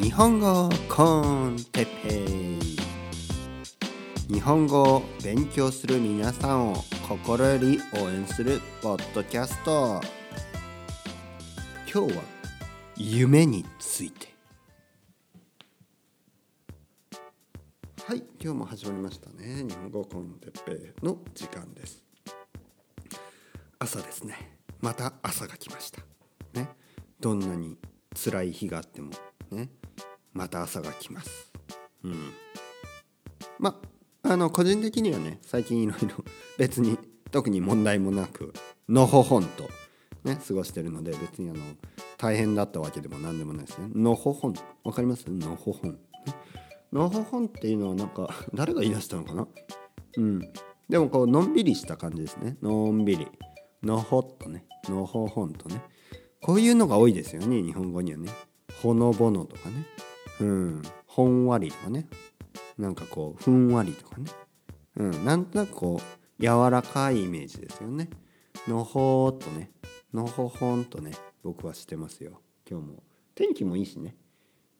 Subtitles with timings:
[0.00, 4.32] 日本語コンテッペイ。
[4.32, 10.00] 日本語を勉強する皆さんを心より応援するポッドキャスト。
[11.92, 12.22] 今日は
[12.96, 14.34] 夢について。
[18.06, 19.64] はい今日も始まりましたね。
[19.68, 22.02] 日本語コンテッペイの時間です。
[23.78, 24.56] 朝ですね。
[24.80, 26.00] また朝が来ました。
[26.54, 26.70] ね。
[27.20, 27.76] どんなに
[28.14, 29.10] 辛い日があっても。
[29.54, 29.70] ね
[30.32, 31.52] また朝が来ます。
[32.02, 32.32] うん。
[33.58, 33.80] ま
[34.22, 36.24] あの個人的にはね最近いろいろ
[36.58, 36.98] 別に
[37.30, 38.52] 特に問題もなく
[38.88, 39.68] のほほんと
[40.24, 41.60] ね過ごしてるので別にあの
[42.16, 43.88] 大変だったわけでも何でもないですね。
[43.94, 45.24] のほほんわかります？
[45.30, 45.98] のほほん。
[46.92, 49.46] のほほんっていうのはなんか 誰が言い出したのかな？
[50.16, 50.40] うん。
[50.88, 52.56] でもこうのんびりした感じですね。
[52.62, 53.28] のんびり。
[53.82, 54.66] のほっとね。
[54.88, 55.82] のほほんとね。
[56.40, 58.28] こういうのが多いですよね日本語にはね
[58.82, 59.86] ほのぼのとかね。
[60.40, 60.82] うん。
[61.06, 62.06] ほんわりとかね。
[62.78, 64.30] なんかこうふんわりとかね。
[64.96, 65.24] うん。
[65.24, 68.10] なんとなくこう柔らかいイメージですよね。
[68.66, 69.70] のほーっとね。
[70.12, 71.12] のほほんとね。
[71.42, 72.40] 僕はしてますよ。
[72.68, 73.02] 今日も。
[73.34, 74.16] 天気もいいしね。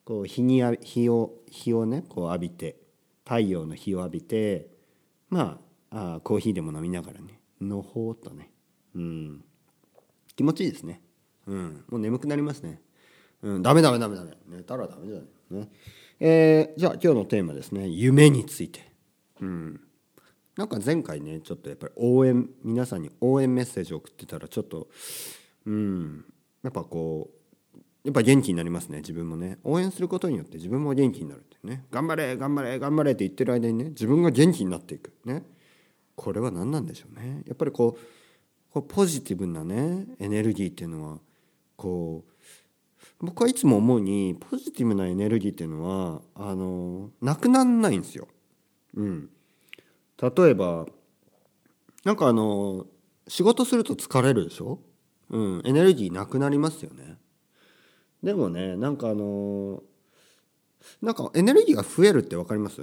[0.04, 2.76] こう日に日を日をねこう浴びて
[3.24, 4.68] 太陽の日を浴びて
[5.30, 5.58] ま
[5.90, 7.40] ああコーヒーでも飲みながらね。
[7.60, 8.50] のほーっとね。
[8.94, 9.44] うん。
[10.36, 11.00] 気持ちいいですね。
[11.46, 11.84] うん。
[11.88, 12.80] もう眠くなりますね。
[13.44, 14.32] うんダメダメダメダメ。
[14.48, 15.68] 寝たらダメだよね。
[16.18, 17.86] えー、じゃあ今日のテーマですね。
[17.88, 18.90] 夢について。
[19.40, 19.80] うん。
[20.56, 24.88] なんか前回ねちょっとやっぱり応援皆さんに応援メッセージを送ってたらちょっと
[25.66, 26.24] うん。
[26.62, 27.28] やっぱこ
[27.74, 29.58] うやっぱ元気になりますね自分もね。
[29.62, 31.84] 応援することによって自分も元気になるってね。
[31.90, 35.12] 頑張れ頑張れ頑張れって言ってる間にね自分が元気になっていく。
[35.26, 35.42] ね。
[36.16, 37.42] これは何なんでしょうね。
[37.46, 38.00] やっぱりこう
[38.72, 41.18] こうポジティブなねエネルギーっていうのは
[41.76, 42.33] こう
[43.20, 48.28] 僕はいつも思うにポジティブなエネルギーっていうのはあのなくなんないんですよ。
[48.94, 49.30] うん、
[50.20, 50.86] 例えば
[52.04, 52.86] なんかあの
[53.26, 54.80] 仕事すると疲れるでしょ、
[55.30, 57.16] うん、エネルギーなくなりますよね。
[58.22, 59.82] でもねなんかあの
[61.00, 62.80] なんかエネルギーが増えるって分かります？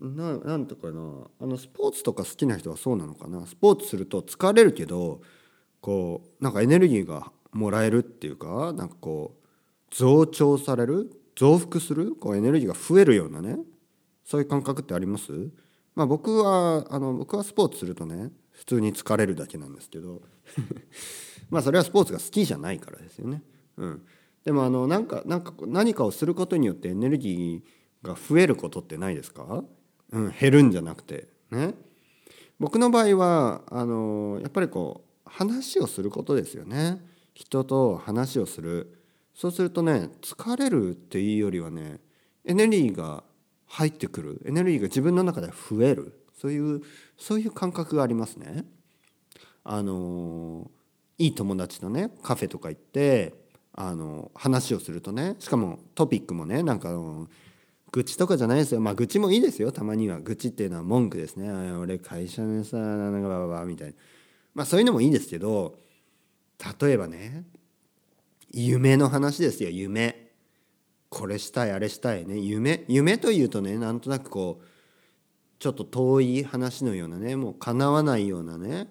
[0.00, 1.00] ななんとかな。
[1.40, 3.46] あのスポーツとか好きな人はそうなのかな？
[3.46, 5.20] スポーツすると疲れるけど
[5.80, 9.43] こうなんかエネルギーがもらえるっていうかなんかこう
[9.96, 13.58] 増長される増幅するこうエネルギーが増えるようなね
[14.24, 15.30] そういう感覚ってあります？
[15.94, 20.22] まあ僕はあの僕はスポーツするとね普通に疲れるだけなんですけど。
[21.50, 23.42] まあそれはスポーツが好きじゃないからですよね。
[23.76, 24.02] うん、
[24.44, 29.62] でもあのなんかなんか何かをすることによってエネルギーが増えることってないですか、
[30.10, 31.28] うん、減るんじゃなくて。
[31.50, 31.74] ね。
[32.58, 37.04] 僕の場合はあのやっぱりこう話をすることですよね。
[37.34, 39.03] 人と話をする。
[39.34, 42.00] そうするとね疲れるっていうよりはね
[42.44, 43.24] エネルギーが
[43.66, 44.40] 入ってくる。
[44.46, 46.20] エネルギーが自分の中で増える。
[46.40, 46.82] そういう
[47.16, 48.64] そういう感覚がありますね。
[49.64, 50.70] あの
[51.18, 53.34] いい友達とねカフェとか行って
[53.72, 56.92] あの話をするとねしかもトピックもねなんか
[57.90, 58.80] 愚痴とかじゃないですよ。
[58.80, 59.72] まあ愚痴もいいですよ。
[59.72, 60.20] たまには。
[60.20, 61.50] 愚痴っていうのは文句ですね。
[61.72, 63.94] 俺会社でさなんかバババみたいな。
[64.54, 65.78] まあそういうのもいいですけど
[66.80, 67.44] 例えばね
[68.54, 70.32] 夢の話ですよ夢。
[71.08, 72.38] これしたいあれしたいね。
[72.38, 74.64] 夢夢というとねなんとなくこう
[75.58, 78.88] ちょっと遠い話のようなねもう叶わないようなね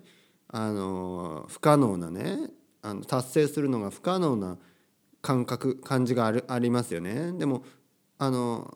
[0.47, 2.37] あの不可能なね
[2.81, 4.57] あの達成するのが不可能な
[5.21, 7.31] 感覚感じがあるありますよね。
[7.33, 7.63] でも
[8.17, 8.73] あの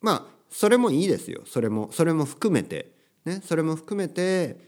[0.00, 1.42] まあそれもいいですよ。
[1.46, 2.92] それもそれも含めて。
[3.24, 4.58] ねそれも含めて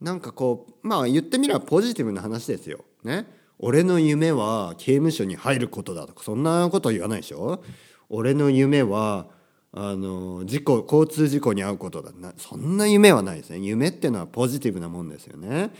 [0.00, 2.84] なんかこうまあ言ってみればポジティブな話ですよ。
[3.04, 3.37] ね。
[3.58, 7.62] 俺の夢は刑務所に入ることだとかそんなこと言わないでしょ？
[8.08, 9.26] 俺の夢は
[9.72, 12.12] あの事故交通事故に遭うことだ。
[12.12, 13.58] なそんな夢はないですね。
[13.58, 15.70] 夢っていうのはポジティブなもんですよね。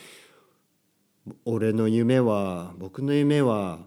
[1.44, 3.78] 俺の夢は僕の夢は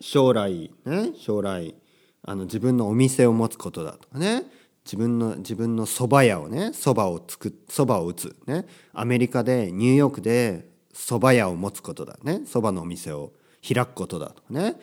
[0.00, 1.74] 将来ね将来
[2.22, 4.44] あの自分のお店を持つことだとかね。
[4.84, 8.36] 自分の自分の蕎麦屋をね蕎麦を作蕎麦を打つ。
[8.46, 8.66] ね。
[8.92, 12.42] アメリカでニューヨークで蕎麦屋を持つことだね。
[12.44, 13.32] 蕎麦のお店を
[13.66, 14.76] 開くことだとかね、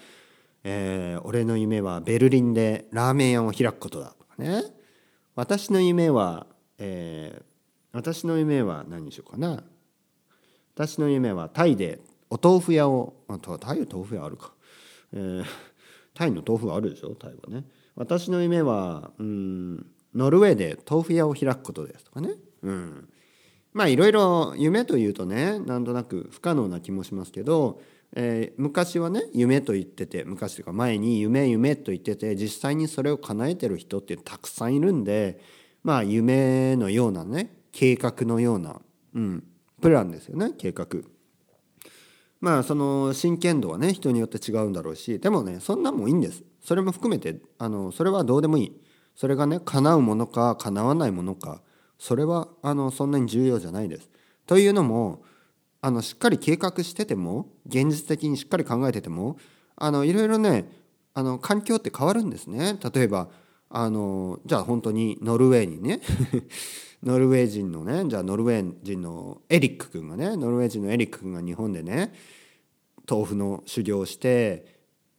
[0.63, 4.63] えー、俺の夢はベルリンでラーメン屋を開くことだとかね。
[5.35, 6.47] 私の夢は、
[6.77, 7.43] えー、
[7.91, 9.63] 私の夢は何にしようかな。
[10.75, 13.13] 私の夢はタイでお豆腐屋を
[13.59, 14.53] タイの豆腐屋あるか。
[15.13, 15.45] えー、
[16.13, 17.15] タイの豆腐はあるでしょ？
[17.15, 17.65] タイはね。
[17.95, 19.85] 私の夢はうん
[20.15, 22.33] ノルウェーで豆腐屋を開くことですとかね。
[22.63, 23.09] うん。
[23.73, 27.81] まあいろいろ夢というとねなんとなく不可能な気もしますけど
[28.15, 35.39] えー、昔はね夢と言ってて昔というか前に夢夢と言ってて実際にそれを叶えてる人ってたくさんいるんで
[35.83, 38.81] まあ夢のようなね計画のような、
[39.13, 39.43] うん、
[39.81, 40.87] プランですよね計画。
[42.41, 48.81] まあその真剣度はね人によって違うんだろうしでもねそんなもんいいんですそれも含めてあのそれはどうでもいい
[49.13, 51.61] それがね叶うものか叶わないものか
[51.99, 54.09] それはあのそんなに重要じゃないです。
[54.47, 55.21] というのも
[55.81, 59.37] あのしっかり計画してても現実的にしっかり考えてても
[59.75, 60.69] あのいろいろね
[61.13, 62.77] あの環境って変わるんですね。
[62.93, 63.29] 例えば
[63.69, 66.01] あのじゃあ本当にノルウェーにね
[67.03, 72.13] ノルウェー人のねじゃあノルウェー人のエリック君がねノルウェー人のエリック君が日本でね
[73.09, 74.65] 豆腐の修行をして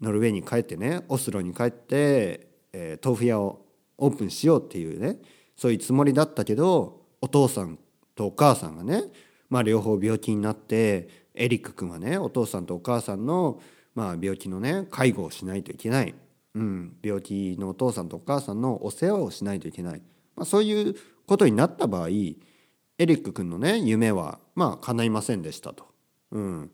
[0.01, 3.65] ノルウェーに帰ってねオスロに帰って、えー、豆腐屋を
[3.99, 5.19] オープンしようっていうね
[5.61, 7.79] そういうつもりだったけどお父さん
[8.15, 9.03] とお母さんがね、
[9.51, 13.61] まあ、両方病気になってエリック君はねお父さんとお母さんの、
[13.95, 16.15] まあ、病気のね介護をしないといけない、
[16.55, 20.01] うん、病気のお父さんとお母さんのお世話をしないといけない、
[20.35, 20.95] まあ、そういう
[21.27, 22.37] ことになった場合エリ
[22.99, 25.85] ック君のね夢はまあ叶いませんでしたと。
[26.33, 26.71] うん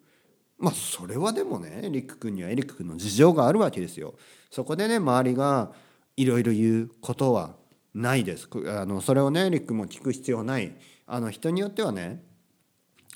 [0.58, 4.14] まあそれはでもねエリック君にはエリック君の事情があるわけですよ。
[4.48, 5.72] そこでね周りが
[6.16, 7.56] いろいろ言うことは
[7.96, 8.48] ないです。
[8.68, 10.76] あのそれをねリックも聞く必要ない。
[11.06, 12.22] あの人によってはね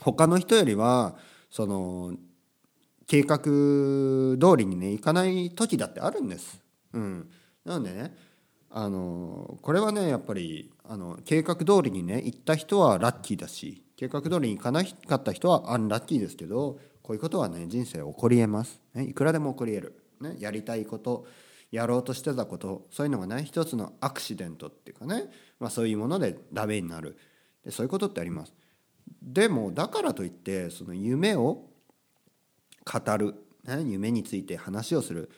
[0.00, 1.16] 他の人よりは
[1.50, 2.14] その
[3.06, 6.62] 計画通りにねいかない時だってあるんです。
[6.94, 7.30] うん、
[7.64, 8.16] なのでね
[8.70, 21.26] あのこれはねやっぱりあの計画通りにね行った人はラッキーだし計画通りに行かなかった人はアンラッキーですけどこういうことはね人生起こりえます、ね、いくらでも起こりえる、ね、やりたいこと。
[21.70, 27.16] やろうとしてたことそういうのがね一つのアクシデントっていうかね、まあ、そういうものでダメになる。
[27.64, 28.54] でそういうことってあります。
[29.22, 31.68] でもだからといってその夢を
[32.84, 33.34] 語る、
[33.64, 35.30] ね、夢について話をする、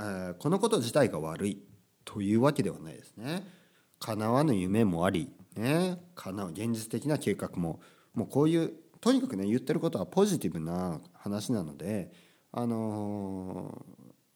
[0.00, 1.62] えー、このこと自体が悪い
[2.04, 3.46] というわけではないですね。
[4.00, 7.80] 叶わぬ夢もありね叶う現実的な計画も
[8.14, 12.10] もうこういうとにかくね言ってることはポジティブな話なので
[12.50, 13.84] あの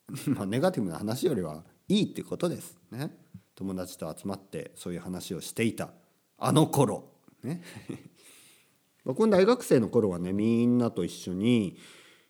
[0.29, 3.17] まあネガティブな話よりはいいってことですね
[3.55, 5.93] 友達と集まってそういう話をしていた
[6.39, 7.11] あの頃
[7.43, 7.63] ね
[9.05, 11.77] 僕も大学生の頃はねみんなと一緒に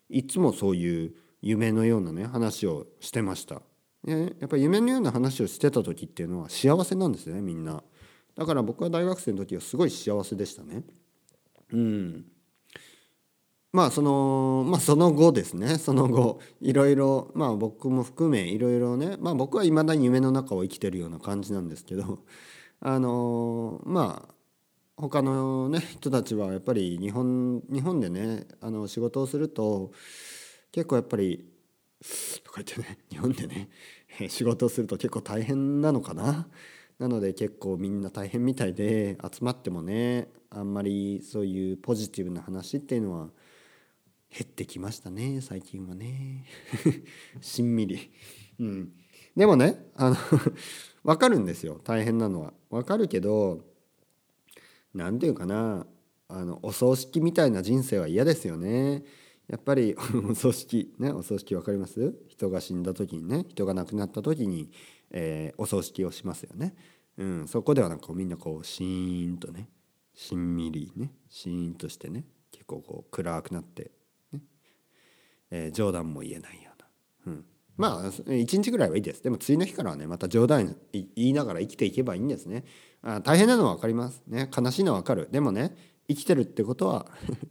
[0.09, 3.61] いつもそういう夢のようなね話をしてました。
[4.03, 7.83] ね、やっぱり夢のような話をしてた時っていうのは幸せなんですねみんな。
[8.35, 10.83] だから僕は大学生の時はすごい幸せでしたね。
[11.73, 12.25] うん。
[13.73, 22.19] まあそのまあその後ですねその後いろいろまあ僕も含めいろいろねまあ僕はいまだに夢の中を生きてるような感じなんですけど
[22.79, 24.33] あのまあ
[24.95, 29.91] 他のね人たちはやっぱり日本日本でねあの仕事をすると
[30.71, 31.45] 結構やっぱり
[32.43, 33.69] とか言ってね 日本でね
[34.29, 36.47] 仕事をすると結構大変なのかな。
[36.97, 43.29] なので結構みんな大変みたいで集まってもねあんまりそういうポジティブな話っていうのは
[44.29, 46.45] 減ってきましたね最近はね。
[47.41, 48.11] しんみり。
[48.59, 48.93] うん。
[49.35, 50.15] でもねあの
[51.03, 52.53] 分かるんですよ大変なのは。
[52.69, 53.63] 分かるけど
[54.93, 55.85] 何て言うかな
[56.27, 59.05] あのお葬式みたいな人生は嫌ですよね。
[59.47, 59.95] やっぱり
[60.29, 62.13] お葬式ねお葬式分かります？
[62.27, 64.69] 人が死んだ時にね人が亡くなった時に、
[65.11, 66.75] えー、お葬式をしますよね、
[67.17, 69.69] うん、そこではなんかみんなこうシーンとね
[70.13, 73.91] しんみりねシーンとしてね結構こう暗くなって
[75.51, 76.71] えー、冗談も言えないよ
[77.25, 77.45] うな、うん、
[77.77, 79.23] まあ1日ぐらいはいいです。
[79.23, 82.65] でも次の日からはねまた冗談言いながら生きていけばいいんですね。
[83.01, 84.23] あ大変なのは分かります。
[84.27, 84.49] ね。
[84.55, 85.29] 悲しいのは分かる。
[85.31, 85.75] でもね
[86.07, 87.05] 生きてるってことは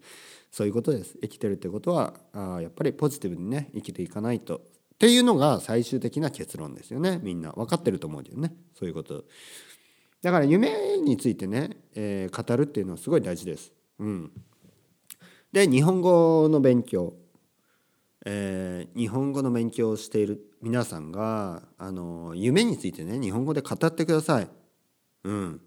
[0.50, 1.18] そういうことです。
[1.20, 4.62] 生きてるってことはあやっぱりポジティブにね生きていかないと。
[4.96, 7.20] っていうのが最終的な結論ですよね。
[7.22, 7.52] みんな。
[7.52, 8.56] 分かってると思うけどね。
[8.74, 9.26] そういうこと。
[10.22, 13.72] だから夢についてね、えー、語るっていうのはすごい大事です。
[13.98, 14.32] うん。
[15.52, 17.14] で日本語の勉強。
[18.28, 24.48] えー、日本語の勉強をしている皆さんがあの夢についてね日本語で語ってください。
[25.22, 25.60] うん、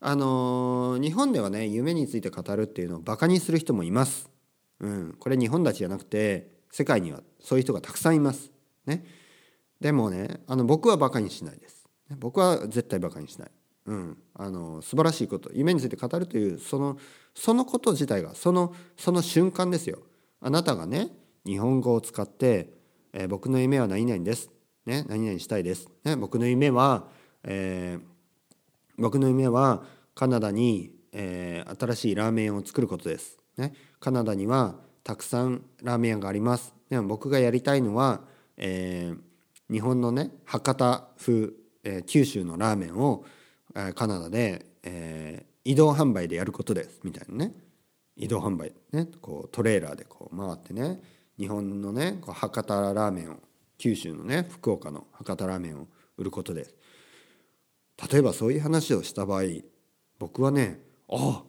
[0.00, 4.30] あの日本ではね夢について語るっていうのをバカにする人もいます。
[4.80, 8.50] うん、これ日本だけじゃなくて世界にはそういう人がたくさんいます。
[8.86, 9.04] ね、
[9.78, 11.86] でもねあの僕はバカにしないです。
[12.18, 13.50] 僕は絶対バカにしない。
[13.84, 16.96] うん、あの素晴らしいこと夢について語るというその
[17.34, 19.98] そのこと自体がそのその瞬間ですよ。
[20.40, 22.72] あなたがね日本語を使って、
[23.12, 24.50] えー、僕の夢は何々です。
[24.86, 25.88] ね、何々したいです。
[26.04, 27.08] ね、僕の夢は、
[27.44, 28.02] えー、
[28.98, 33.38] 僕の夢はカナダに、えー、新しいラーメンを作ることです。
[33.56, 38.20] ね、カナダにはたくさんラーメン屋がありますでも僕がやりたいのは、
[38.56, 41.50] えー、日本のね博多風、
[41.84, 43.24] えー、九州のラーメンを、
[43.74, 47.54] えー、カナダで、えー、移動販売でやることですみたいなね
[48.16, 51.00] 移動販売ねこうトレーラーでこう回ってね
[51.40, 53.36] 日本のね博多ラーメンを
[53.78, 56.66] 九州のね福岡の博多ラーメンを売ることで
[58.12, 59.44] 例えばそういう話をした場合
[60.18, 60.80] 僕はね
[61.10, 61.42] あ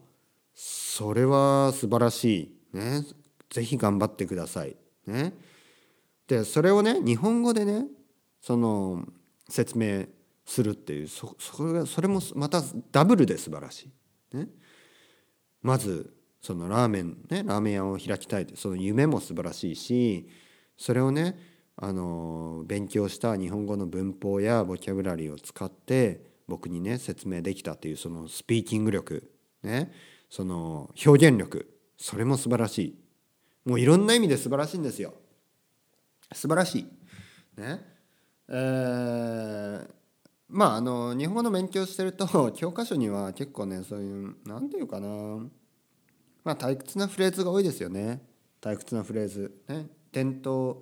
[0.56, 3.04] それは素晴らしいね
[3.50, 5.34] 是非頑張ってくださいね
[6.26, 7.86] でそれをね日本語でね
[8.40, 9.06] その
[9.50, 10.06] 説明
[10.46, 13.90] するっていうそそれそれもまたダブルで素晴らし
[14.34, 14.38] い。
[14.38, 14.48] ね、
[15.62, 20.28] まずそのラーメンねラーメン屋を開きたいってその夢も素晴らしいし
[20.78, 21.38] それをね
[21.78, 29.32] あの勉強した日本語の文法やボキャブラリーを使って僕にね説明できたっていうそのスピーキング力
[29.64, 29.92] ね
[30.30, 32.96] その表現力それも素晴らしい。
[33.64, 35.14] もういろんな意味で素晴らしいんですよ。
[36.34, 37.62] 素晴らしい。
[37.62, 37.80] ね。
[38.50, 39.88] えー、
[40.50, 45.08] まああの日本語の勉強してると教科書には結構ねそういう何て言うかな。
[46.44, 48.22] まあ退屈なフレーズが多いですよね。
[48.62, 49.52] 退屈なフレーズ。
[49.68, 49.88] ね。
[50.12, 50.82] 伝統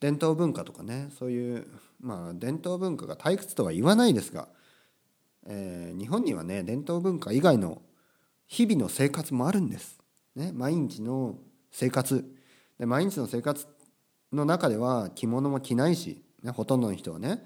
[0.00, 1.10] 伝統文化とかね。
[1.18, 1.66] そういう
[2.00, 4.48] まあ伝統文化が退屈とは言わないですが、
[5.46, 7.82] えー、日本にはね伝統文化以外の
[8.46, 9.98] 日々の生活もあるんです。
[10.34, 11.36] ね、毎日の
[11.70, 12.24] 生活。
[12.78, 13.66] で毎日の生活
[14.32, 17.44] の中では着物も着ないし、ね、ほとんどの人はね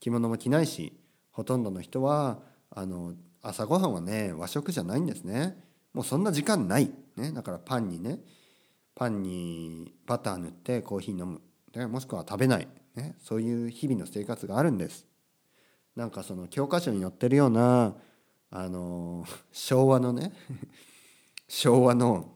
[0.00, 0.92] 着物も着ないし
[1.30, 5.56] ほとんどの人はあの朝ごはんはね和食じゃないんですね。
[5.92, 8.18] もうそんな時間ない、ね、だからパンにね
[8.94, 11.40] パンにバター塗ってコーヒー飲む。
[11.72, 15.06] でもしくは食べない、ね、そういう日々の生活があるんです。
[15.96, 17.94] なんかその教科書に載ってるような
[18.50, 20.32] あの 昭和のね
[21.48, 22.34] 昭和の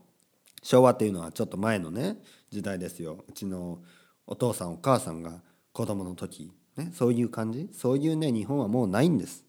[0.63, 3.25] 昭和っていうのはちょっと前のね時代ですよ。
[3.29, 3.83] うちの
[4.27, 7.69] お父さんお母さんが子供の時、ね、そういう感じ。
[7.73, 9.45] そういうね日本はもうないんです。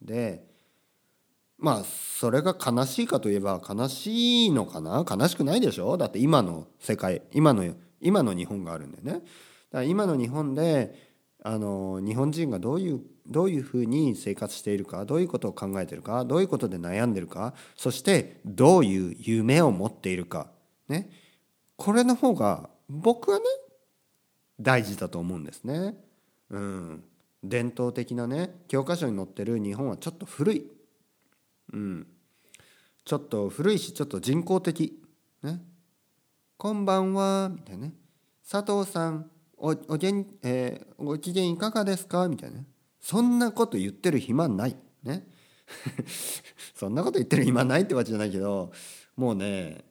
[0.00, 0.47] で
[1.58, 5.04] まあそれが悲しいかといえば悲しいのかな？
[5.08, 5.96] 悲しくないでしょ？
[5.96, 9.12] だって今の世界今の今の日本があるんでね。
[9.12, 9.24] だか
[9.72, 11.08] ら今の日本で
[11.42, 20.48] あの日本人がどういうどういうふうに生活しているかどういうことを考えているかどういうことで悩んでいるかそしてどういう夢を持っているか
[20.88, 21.10] ね。
[21.76, 23.44] これの方が僕はね
[24.60, 25.94] 大事だと思うんですね。
[26.50, 27.04] うん、
[27.44, 30.64] 伝統的なね教科書に載ってる日本はちょっと古い、
[31.72, 32.06] うん、
[33.04, 35.02] ちょっと古いしちょっと人工的、
[35.42, 35.60] ね、
[36.56, 37.94] こんばんはみたいなね。
[38.50, 42.28] 佐藤さんおおげん、えー、ご機嫌いかがですか？
[42.28, 42.60] みたいな
[43.00, 44.76] そんなこと言ってる暇ない。
[45.02, 45.26] ね。
[46.74, 48.72] そんなこと言ってる暇ないってわけじゃないけど
[49.16, 49.84] もうね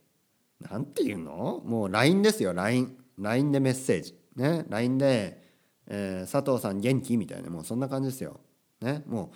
[0.59, 1.61] なんていうの？
[1.63, 4.15] もう LINE ですよ LINE LINE でメッセージ。
[4.35, 4.65] ね。
[4.69, 5.43] LINE で、
[5.85, 7.17] えー、佐藤さん元気？
[7.17, 7.49] みたいな。
[7.49, 8.39] もうそんな感じですよ。
[8.81, 9.03] ね。
[9.05, 9.31] も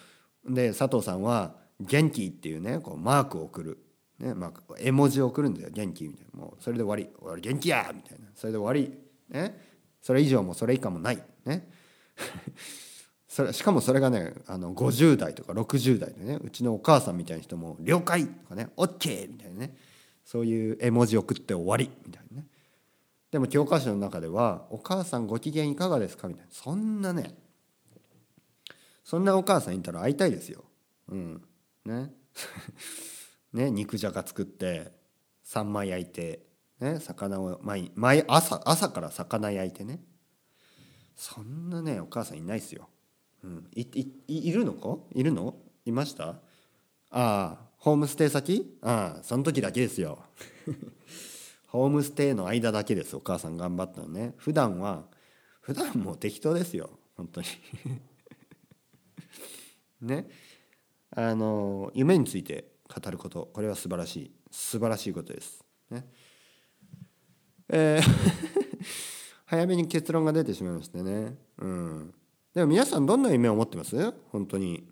[0.45, 3.78] うで佐藤さんは元気っていうねこうマークを送る
[4.20, 8.96] ねまあ、絵文字を送るんだよ元気みたいなもうそれで終わり「俺元気や!」みたいなそれで終わり
[9.30, 9.60] ね
[10.00, 11.68] それ以上もそれ以下もないね
[13.28, 19.76] それしかもそれがねあの50代とか60代でねうちのお母さんみたいな人も「了解!」とかね「OK!」みたいなね
[20.24, 22.48] そういう絵文字を送って終わりみたいなね
[23.32, 27.36] でも教科書の中では「お母さんご機嫌いかがですか?」みたいなそんなね
[29.04, 30.64] そんなお母さんいたら会いたいですよ。
[31.10, 31.42] うん
[31.86, 32.14] ね。
[33.54, 34.92] ね肉じゃが作って
[35.44, 36.46] サンマ焼いて、
[36.80, 40.04] ね、魚を毎毎朝朝から魚焼いてね。
[41.16, 42.90] そんなねお母さんいないですよ。
[43.44, 44.98] うん、いいいるのか？
[45.14, 45.56] いるの？
[45.86, 46.30] いました？
[46.30, 46.40] あ
[47.12, 48.78] あホームステイ先？
[48.82, 50.24] ああその時だけですよ。
[51.68, 54.34] ホームステイの間だけですお母さん頑張ったのね。
[54.38, 55.08] 普段は
[55.62, 57.00] 普段もう適当ですよ。
[57.16, 57.48] 本当に。
[60.02, 60.30] ね。
[61.15, 63.50] あの夢について語ること。
[63.53, 64.32] これは素晴らしい。
[64.50, 65.63] 素晴らしいことです。
[65.89, 66.06] ね。
[67.70, 68.03] えー
[69.46, 71.38] 早めに結論が出てしまいましたね。
[71.58, 72.13] うん。
[72.53, 74.13] でも皆さんどんな夢を持ってます？
[74.32, 74.88] 本当に。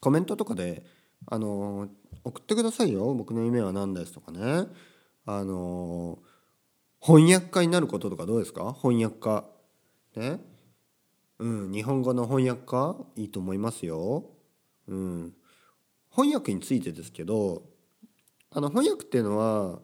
[0.00, 0.82] コメントとかで
[1.26, 1.88] あの
[2.24, 3.12] 送ってくださいよ。
[3.14, 4.66] 僕の夢は何ですとかね。
[5.26, 6.20] あの
[7.00, 8.72] 翻訳家になることとかどうですか？
[8.80, 9.44] 翻訳家。
[10.16, 10.40] ね。
[11.38, 11.72] うん。
[11.72, 12.96] 日本語の翻訳家？
[13.16, 14.24] いいと思いますよ。
[14.88, 15.34] うん。
[16.10, 17.62] 翻訳についてですけど
[18.50, 19.78] あの翻訳っていうのは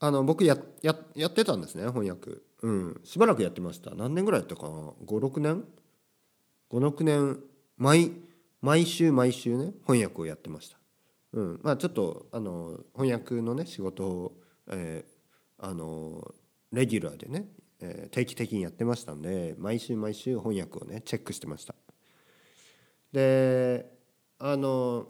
[0.00, 2.32] あの僕やややってたんですね翻訳。
[2.62, 3.00] うん。
[3.04, 3.94] しばらくやってました。
[3.94, 5.64] 何年ぐらいやったかな？56年
[6.70, 7.40] ？56年。
[7.78, 8.12] 毎
[8.62, 10.78] 毎週毎週ね翻訳をやってました。
[11.32, 14.36] うん、まあちょっとあの翻訳のね仕事を
[14.68, 16.34] えー、あの
[16.72, 17.46] レギュラーでね、
[17.80, 21.74] えー、定期的にやってましたんで毎週毎週翻訳をねチェックしてました。
[23.12, 23.90] で
[24.38, 25.06] あの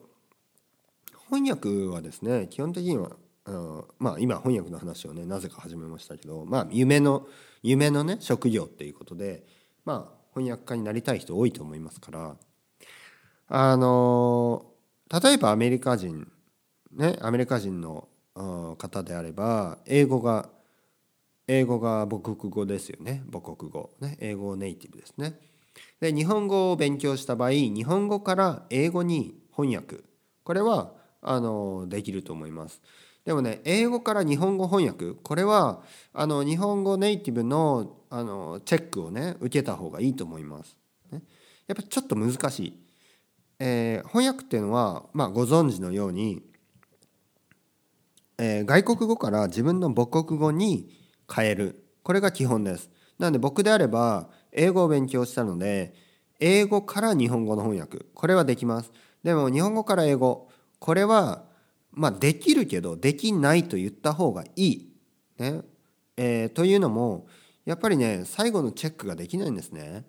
[1.30, 3.10] 翻訳はですね基本的には
[3.44, 7.26] あのまあ今翻訳の話をねなぜか始めましたけどまあ夢の
[7.62, 9.44] 夢のね職業っていうことで
[9.84, 12.36] まあ翻訳家になりたい人多いと思いますから
[13.48, 14.66] あの
[15.22, 16.30] 例えばアメリカ人
[16.92, 18.08] ねアメリカ人の
[18.78, 20.50] 方であれば英語が
[21.48, 23.22] 英語が母国語ですよね。
[23.30, 23.90] 母国語。
[24.00, 25.38] ね英語ネイティブですね。
[26.00, 30.00] で日本語を勉強した場合日本語から英語に翻訳。
[30.44, 30.92] これは
[31.22, 32.80] あのできると思います。
[33.24, 35.82] でもね英語から日本語翻訳これは
[36.14, 40.78] あの日本語ネイティブのあのチェックをね受けた方がいいと思います、
[41.10, 41.22] ね、
[41.66, 42.80] やっぱちょっと難しい、
[43.58, 46.40] えー、翻訳っていうのは、まあ、ご存知のように、
[48.38, 50.88] えー、外国語から自分の母国語に
[51.32, 51.82] 変える。
[52.04, 52.88] これが基本です。
[53.18, 55.94] なので僕であれば英語を勉強したので
[56.40, 58.06] 英語から日本語の翻訳。
[58.14, 58.90] これはできます。
[59.22, 60.48] でも日本語から英語。
[60.78, 61.44] これは
[61.92, 64.92] まあできるけどできないと言った方がいい。
[65.38, 65.62] ね。
[66.16, 67.26] えー、というのも
[67.64, 70.04] やっぱりね最後のチェックができないんですね。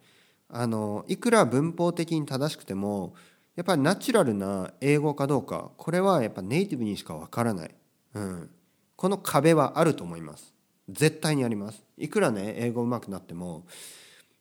[0.50, 3.14] あのいくら文法的に正しくても
[3.56, 7.76] やっぱりナチュラルな英語かどうかこれはやっぱネイティブにしかわからない、
[8.14, 8.50] うん、
[8.96, 10.54] この壁はあると思います。
[10.90, 11.84] 絶対にあります。
[11.98, 13.66] いくらね英語上手くなっても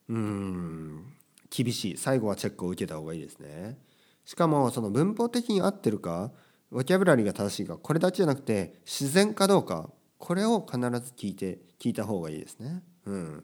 [0.09, 1.13] うん
[1.49, 3.77] 厳しい最後はチェックを受けた方がいいですね
[4.25, 6.31] しかもその文法的に合ってるか
[6.69, 12.81] ボキャブラリーが正しいかこれだけじゃなくて自然かどうかこれを必ず聞いて聞いた方がいいですね。
[13.05, 13.43] うん、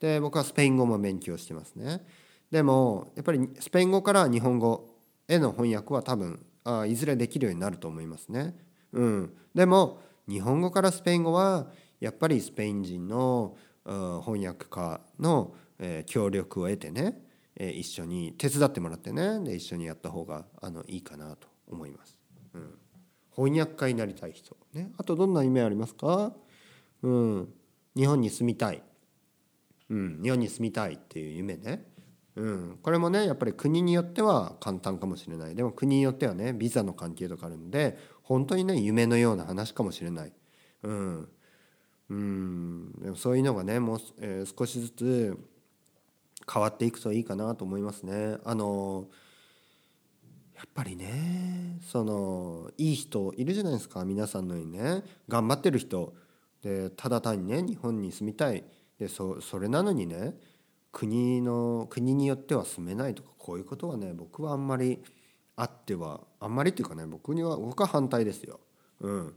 [0.00, 2.04] で僕はスペイン語も勉強してますね。
[2.50, 4.88] でもやっぱりスペイン語から日本語
[5.28, 8.56] への翻訳は多分あいずれできるようになると思いますね。
[8.92, 11.68] うん、でも日本語からスペイン語は
[12.00, 17.22] やっぱりスペイン人の翻訳家の、えー、協力を得てね、
[17.56, 22.18] えー、一緒に手伝ってもらってねで一緒にやった方があのいいかなと思います。
[22.54, 22.78] うん。
[23.34, 26.32] 翻訳家になりたい人、ね、あとどんな夢ありますか、
[27.02, 27.48] うん、
[27.94, 28.82] 日本に住みたい、
[29.90, 31.86] うん、日本に住みたいっていう夢ね、
[32.34, 35.54] うん、これもねやっぱり国によっては簡単かもしれない。
[35.54, 40.32] でも国によってはねビザの関係とかあるんで本当にね夢のような話かもしれない、
[40.82, 41.28] うん。
[42.08, 45.38] うん、でもそういうのがねもう、えー、少しずつ
[46.52, 48.36] 変わっていくといいかなと思いますね。
[48.44, 49.08] あの
[50.56, 56.14] やっぱりねそのいい人いるじゃないですか皆さんのようにね頑張ってる人
[56.62, 58.64] でただ単にね日本に住みたい
[58.98, 60.34] でそそれなのにね
[60.92, 64.98] 国の国によっては住めないとかこういうことはね僕はあんまり
[65.56, 68.60] あってはあんまりっていうかね僕には僕は反対ですよ。
[69.00, 69.34] うん、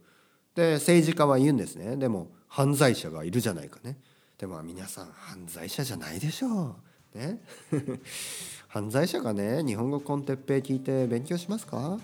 [0.56, 3.98] で政治家は言うんですねでも犯罪者がいるじゃないかね。
[4.38, 6.76] でも皆さん犯罪者じゃないでしょう。
[7.13, 7.39] ね。
[8.67, 11.98] 犯罪者がね日本語コンテッペイ聞いて勉強しますか？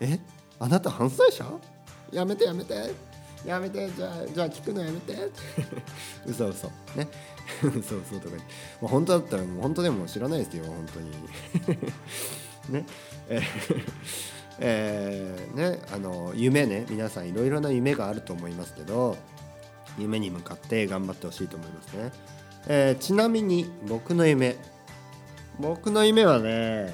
[0.00, 0.20] え？
[0.60, 1.44] あなた犯罪者？
[2.12, 2.94] やめてやめて。
[3.44, 3.90] やめて。
[3.90, 5.16] じゃあじゃあ聞くのやめて。
[6.26, 6.68] 嘘嘘。
[6.96, 7.08] ね。
[7.62, 8.42] 嘘嘘とかも
[8.82, 11.10] う本当だったらもう本当でも知らないですよ本当に。
[12.70, 12.86] ね。
[13.28, 13.42] え
[14.60, 15.80] えー、ね。
[15.92, 16.86] あの夢ね。
[16.88, 19.16] 皆さんいろいろな夢があると思いますけど
[19.98, 22.12] 夢に向かって頑張ってほしいと思いますね、
[22.66, 24.56] えー、ちなみに僕の夢。
[25.60, 26.92] 僕の夢はね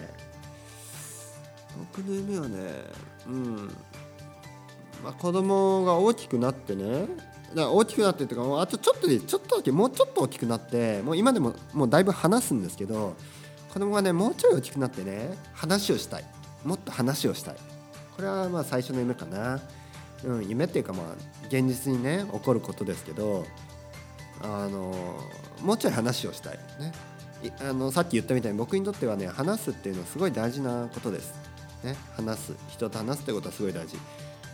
[1.94, 2.58] 僕の夢はね
[3.26, 3.56] うん。
[5.02, 7.06] まあ子供が大きくなってね
[7.54, 13.14] だ大きくなってっていうかあとちょっとでちょっとだけもうちょっと大きくなってもう今でももうだいぶ話すんですけど
[13.72, 16.24] 子供がねもうちょい大きくなってね話をしたい。
[16.64, 17.56] もっと話をしたい。
[18.16, 19.60] これはまあ最初の夢かな、
[20.24, 21.06] うん、夢っていうかまあ
[21.48, 23.44] 現実にね起こることですけど
[24.42, 25.20] あの
[25.62, 26.92] もうちょい話をしたいね。
[27.60, 31.34] あのさっき言ったみたいに僕にとってはね話すっていうのはすごい大事なことです。
[31.82, 33.98] ね、話す人と話すってことはすごい大事。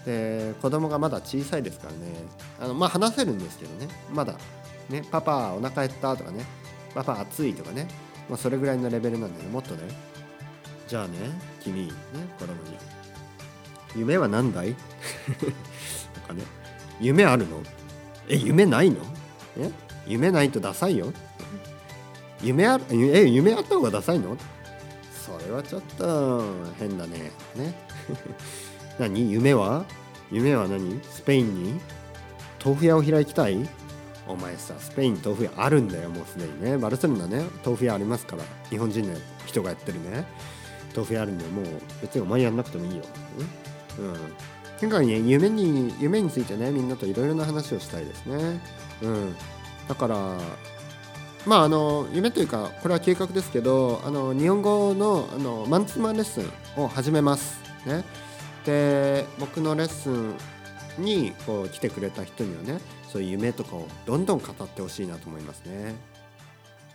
[0.05, 1.99] で子供がまだ小さいですからね。
[2.61, 3.88] あのまあ話せるんですけどね。
[4.12, 4.35] まだ
[4.88, 6.45] ねパパお腹減ったとかね。
[6.95, 7.87] パパ暑いとかね、
[8.29, 9.49] まあ、それぐらいのレベルなんでね。
[9.49, 9.83] もっとね。
[10.88, 11.19] じゃあね
[11.62, 11.93] 君ね
[12.38, 12.77] 子供に。
[13.95, 14.75] 夢は何だい
[16.14, 16.43] とかね。
[17.01, 17.62] 夢あるの？
[18.29, 18.99] え夢ないの？
[19.59, 19.71] え？
[20.07, 21.13] 夢ないとダサいよ？
[22.43, 24.37] 夢あえ夢あった方がダサいの？
[25.13, 26.43] それはちょっと
[26.79, 27.31] 変だね。
[27.57, 27.75] ね？
[28.99, 29.31] 何？
[29.31, 29.85] 夢は？
[30.31, 31.01] 夢は何？
[31.03, 31.81] スペインに？
[32.65, 33.69] 豆腐屋を開きたい？
[34.27, 36.09] お前さスペイン豆腐屋あるんだよ。
[36.11, 36.79] もうすでにね。
[36.79, 37.45] バルセロナね。
[37.65, 38.43] 豆腐屋ありますから。
[38.69, 40.25] 日本人の人がやってるね。
[40.95, 41.51] 豆腐屋あるんだよ。
[41.51, 41.67] もう
[42.03, 43.05] 別にお前やんなくてもいいよ、
[44.01, 44.15] うん、
[44.81, 48.61] とにかね夢に夢についてねみんなといろいろな話をしたいですね。
[49.03, 49.37] うん、
[49.89, 50.37] だから
[51.47, 57.61] まああの夢というかこれは計画ですけどあの日本語のあのマンツーマンレッスンを始めます。
[57.87, 58.05] ね、
[58.67, 60.35] で僕のレッスン
[60.99, 65.95] にこう来てくれた人にはねそういう夢とかをどんどん語ってほしいなと思いますね。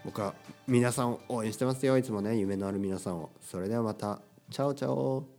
[0.05, 0.35] 僕は
[0.67, 1.97] 皆さんを応援してますよ。
[1.97, 3.31] いつもね夢のある皆さんを。
[3.41, 4.19] それではまた。
[4.51, 5.34] チャオチャオ。